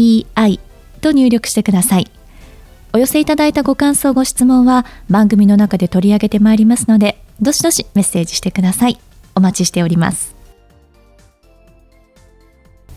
[0.00, 0.60] ZENTOKEIEI
[1.00, 2.10] と入力してください。
[2.92, 8.98] お寄せいただいたご感想、ご質問は番組の中で取り上げてまいりますので、どしどしメッセージしてください。
[9.34, 10.34] お待ちしております。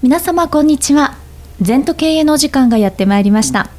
[0.02, 1.16] 皆様、こんにちは。
[1.62, 3.70] 全都経営のお時間がやってまいりました。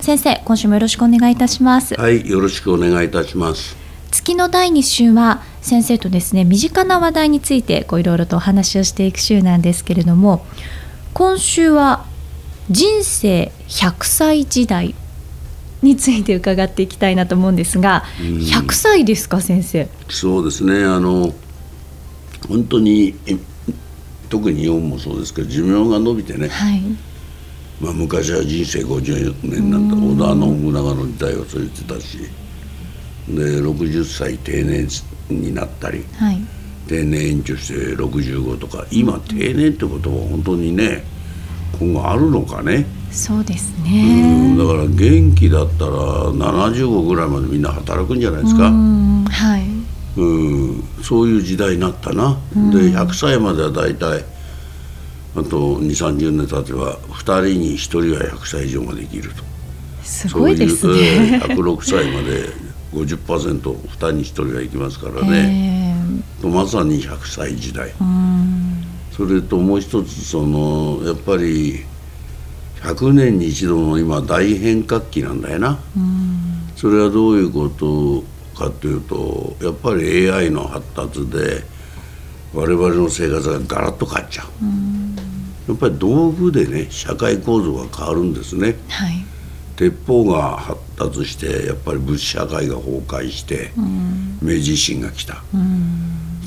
[0.00, 1.94] 先生、今週もよろしくお願いいたします。
[1.94, 3.76] はい、よろしくお願いいたします。
[4.10, 10.44] 月の第2週は先生とですね身近な話題についていろいろとお話をしていく週なんですけれども
[11.14, 12.06] 今週は
[12.70, 14.94] 人生100歳時代
[15.82, 19.88] について伺っていきたいなと思うんですが、うん、100歳ですか先生？
[20.08, 20.84] そうですね。
[20.84, 21.32] あの
[22.48, 23.14] 本当に
[24.28, 26.82] 特に日本もそうですけど寿命が伸びてね、はい、
[27.80, 32.18] まあ、昔は人生50年なんだ織田信長の時代はそう言ってたし
[33.28, 34.88] で60歳定年
[35.28, 36.40] になったり、はい、
[36.88, 41.04] 定年延長して65とか今定年ってことは本当にね
[41.78, 42.86] 今後あるのかね。
[43.10, 44.56] そうですね。
[44.56, 45.92] だから元気だったら
[46.32, 48.64] 75ぐらいまでみんな働くんじゃないですか。
[48.64, 49.66] はい。
[50.16, 52.38] うんそういう時代になったな。
[52.54, 54.24] で100歳までは大体
[55.34, 59.44] あと2 3 0年経てば2人に1人は100歳以上ができると。
[60.02, 61.40] すごいですね。
[61.44, 65.94] 106歳まで 50%2 人に1人がいきますからね、
[66.42, 67.92] えー、まさに100歳時代
[69.20, 71.84] それともう一つそのやっぱり
[72.76, 75.78] 100年に一度の今大変革期なんだよな。
[76.74, 78.24] それはどういうこと
[78.58, 81.64] かというとやっぱり AI の発達で
[82.54, 84.46] 我々の生活がガラッと変わっちゃう。
[85.68, 89.22] やっぱり道具でね社会構造が変わるんですね、はい。
[89.76, 95.44] 鉄砲が発達してやっぱり物社会が崩壊して、明治維新が来た、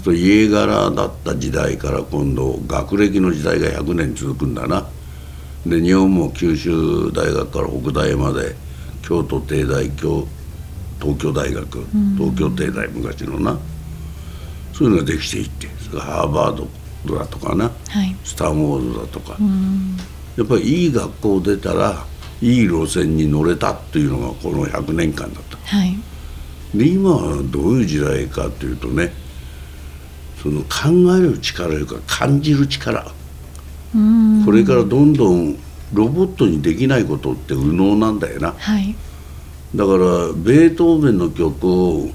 [0.06, 4.88] うん、と家柄だった時代から今度学歴の時代が100年続くんだな。
[5.66, 8.56] で日本も九州大学から北大まで
[9.02, 10.28] 京都帝大京
[11.00, 11.86] 東京大学、
[12.18, 13.58] 東京帝大昔のな。
[14.74, 16.68] そういうのができていってそれハーバー
[17.06, 19.38] ドだとかな、はい、スター・ウォーズだとか、
[20.36, 22.06] やっぱりいい学校出たら
[22.42, 25.96] いい路線に乗れたっていうのがこの100年間だった、はい、
[26.74, 29.14] で今はどういう時代かというとね
[30.44, 33.12] その考える力というか感じる力。
[34.46, 35.56] これからどんどん
[35.94, 38.96] ロボットにできないことって右脳なんだよな、はい、
[39.76, 39.98] だから
[40.36, 42.10] ベートーベンの曲を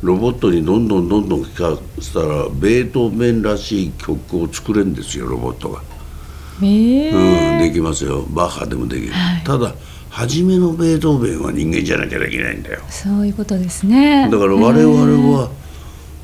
[0.00, 5.82] ロボットにどんどんどんどん聴かせたらベートーベンらしい曲を作れるんですよロボットが。
[6.60, 8.24] うん、できますよ。
[8.30, 9.74] バッハでもできる、はい、ただ
[10.08, 12.80] 初めのベートーベンは人間じゃなきゃできないんだよ。
[12.88, 14.28] そういうことですね。
[14.30, 15.50] だから我々は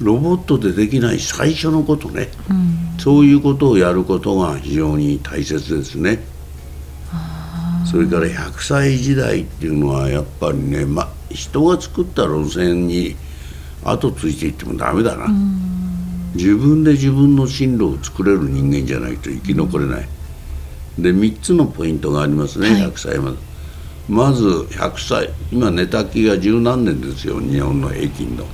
[0.00, 6.20] ロボットでできない最初のことね、うん、そういうことをやることが非常に大切ですね。
[7.84, 13.16] それから100歳時代っていうのはやっぱりね、ま、人が作った路線に
[13.82, 20.08] 後ついていってもダメだな、うん、自分で自分の進路を作れる人間じゃないと生き残れない、
[20.98, 23.48] で3つのポイントがありますね、はい、100歳まで。
[24.08, 25.30] まず100歳。
[25.52, 28.44] 今寝たきが十何年ですよ日本の平均の。
[28.44, 28.48] だ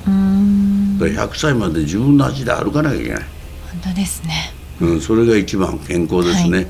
[0.98, 3.22] 100歳まで自分の足で歩かなきゃいけない。
[3.82, 6.66] 本当ですね、うん、それが一番健康ですね、はい、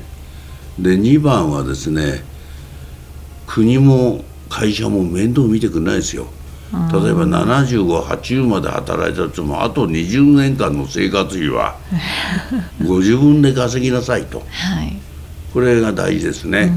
[0.79, 2.23] で2番はですね
[3.45, 6.27] 国も会社も面倒見てくれないですよ。
[6.91, 11.77] 例えば7580まで働いたともあと20年間の生活費は
[12.85, 14.97] ご自分で稼ぎなさいと、はい。
[15.53, 16.73] これが大事ですね、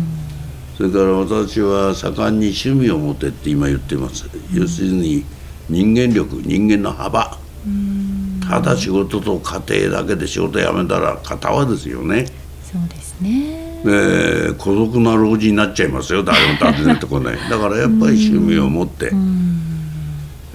[0.78, 5.24] うん、それから私は盛んに趣味を持てって今言ってます、うん、要するに
[5.68, 12.26] 人間力人間の幅、うん、ただ仕事と家庭だけで仕事辞めたら片はですよね。
[12.62, 13.82] そうですね。
[13.84, 16.22] で孤独な老人になっちゃいますよ。
[16.24, 19.12] 誰も訪ねてこないだからやっぱり趣味を持って、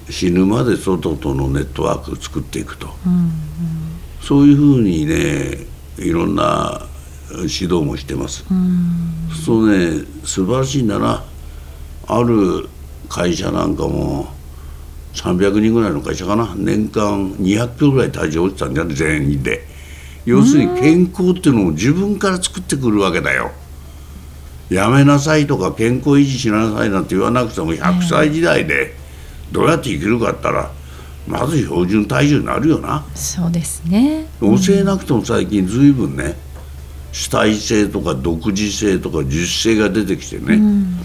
[0.10, 2.89] 死ぬまで外とのネットワークを作っていくと、
[4.21, 5.65] そういうふうにね
[5.98, 6.81] いろんな
[7.31, 8.45] 指導もしてます。
[9.45, 11.24] そうね素晴らしいんだな。
[12.07, 12.68] ある
[13.07, 14.27] 会社なんかも
[15.13, 16.54] 300人ぐらいの会社かな。
[16.56, 19.68] 年間200票ぐらい体重落ちたんじゃない全員で。
[20.25, 23.51] 要するに健康っていうのを自分から作ってくるわけだよ。
[24.69, 28.95] やめなさいとか健康維持しなさいなんて言わなくても100歳時代で
[29.51, 30.71] どうやって生きるかったら
[31.27, 33.06] まず標準体重になるよな。
[33.13, 34.27] そうですね。
[34.39, 36.36] 教えなくても最近ずいぶんね
[37.12, 41.00] 主体性とか独自性とか自主性が出てきてね、うん、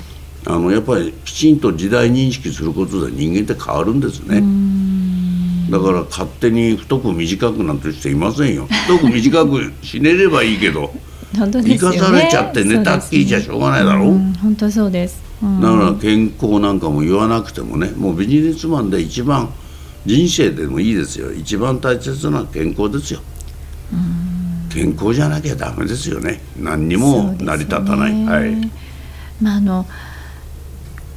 [0.47, 4.43] あのやっぱりきちんと時代認識することで人間って変わるんですね。
[5.71, 8.67] だから勝手に太く短くなんてしていませんよ。
[8.67, 10.93] 太く短く死ねればいいけど
[11.35, 14.07] 生かされちゃって寝たっきりじゃしょうがないだろ。
[14.07, 19.53] う、本当そうです、うん、だから健康なんかも言わなくてもねもうビジネスマンで一番
[20.07, 21.33] 人生でもいいですよ。
[21.35, 23.21] 一番大切な健康ですよ、
[24.73, 26.41] 健康じゃなきゃダメですよね。
[26.59, 28.71] 何にも成り立たない、ね、はい。
[29.43, 29.87] まああの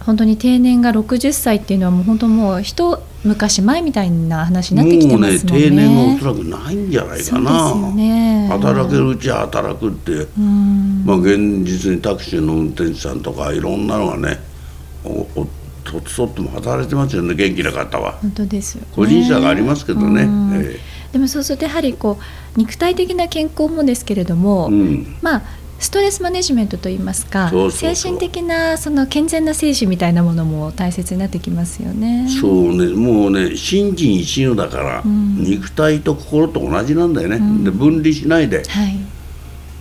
[0.05, 5.59] 本当に定年が60歳っていうのはもう本当もう一昔前みたいな話になってきてますもんね。
[5.59, 7.91] もうね定年がおそらくないんじゃないかな。
[7.91, 10.27] ね、働けるうちは働くって、
[11.05, 14.39] まあ現実にタクシーの運転手さんとかいろんなのがね、
[15.03, 15.47] おお
[15.83, 18.13] とっそっても働いてますよね元気な方は。
[18.21, 20.21] 本当ですよ、ね、個人差がありますけどね。
[20.21, 22.17] えー、でもそうするとやはりこ
[22.55, 25.41] う肉体的な健康もですけれども、うん、まあ
[25.81, 32.27] ストレスマネジメントといいますか精神的なその健全な精神みたいなものも大切になってきますよね。
[32.39, 32.93] そうね。
[32.95, 38.95] もうね心身一如だから、うん、肉体と心と同じなんだよね、うん、で分離しないで、はい、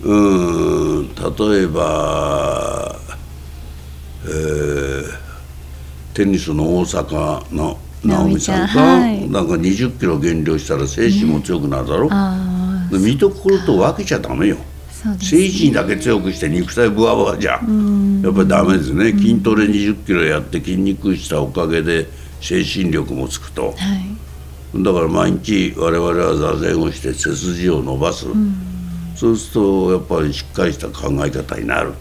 [0.01, 1.07] うん。
[1.13, 2.95] 例えば、
[4.25, 5.03] えー、
[6.15, 14.57] テニスの大阪の直美さんが、はい、なんか20キロ減量したら精神も強くなるだろ、ね、で身と心と分けちゃダメよ。
[15.19, 17.61] 精神だけ強くして肉体ブワブワじゃやっ
[18.33, 19.11] ぱりダメですね。
[19.11, 22.07] 筋トレ20キロやって筋肉したおかげで
[22.39, 23.73] 精神力もつくと、は
[24.75, 28.27] い、だから毎日我々は座禅をして背筋を伸ばす、
[29.15, 31.93] そうするとやっぱりしっかりした考え方になる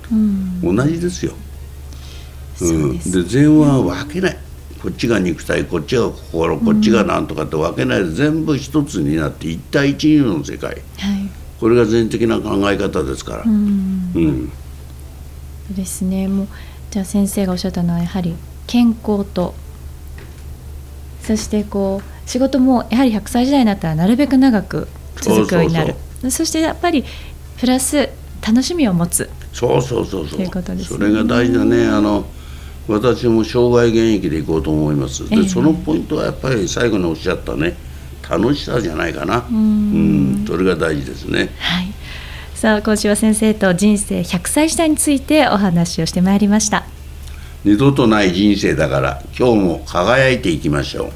[0.63, 1.33] 同じですよ。
[2.61, 4.37] うん、で禅は分けない。
[4.83, 10.81] こっちが肉体こっちが心こっちが何とかって分けないで全部一つになって一対一の世界、はい
[11.61, 13.43] これが全的な考え方ですから。
[13.45, 14.53] うん、うん、
[15.71, 16.27] ですね。
[16.27, 16.49] もう
[16.91, 18.35] じゃあ先生がおっしゃったのはやはり
[18.67, 19.55] 健康と。
[21.23, 25.95] そしてこう仕事もやはり100歳時代になったらなるべく長く続くようになる。
[26.31, 27.05] そしてやっぱり
[27.59, 28.09] プラス
[28.47, 29.29] 楽しみを持つ。
[29.53, 31.87] そうそうそうそう、ね、それが大事だね。
[31.87, 32.25] あの
[32.89, 35.29] 私も生涯現役でいこうと思います。
[35.29, 37.77] で、えー、そのポイントはやっぱり最後におっしゃったね
[38.31, 39.45] 楽しさじゃないかな。
[39.51, 40.45] うん。
[40.47, 41.51] それが大事ですね。
[41.59, 41.93] はい。
[42.55, 46.85] さあ今週は先生と人生100歳時代についてお話をしてまいりました。
[47.65, 51.11] 二度とない人生だから今日も輝いていきましょう。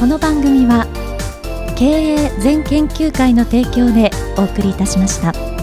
[0.00, 0.86] この番組は
[1.76, 5.57] 経営全研究会の提供でお送りいたしました。